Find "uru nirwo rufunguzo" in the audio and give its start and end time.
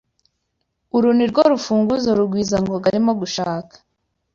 0.95-2.09